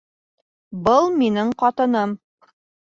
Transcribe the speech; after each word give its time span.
Был 0.87 1.13
минең 1.21 1.53
ҡатыным 1.63 2.19